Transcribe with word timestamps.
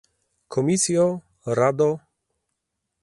Komisjo, 0.55 1.05
Rado 1.59 1.91